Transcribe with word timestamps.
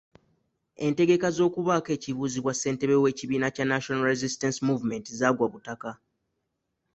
Entegeka 0.85 1.27
z'okubaako 1.35 1.89
ekibuuzibwa 1.97 2.51
Ssentebe 2.55 2.95
w'ekibiina 3.03 3.47
kya 3.55 3.65
National 3.71 4.07
Resistance 4.11 4.59
Movement 4.67 5.05
zaagwa 5.19 5.47
butaka. 5.53 5.91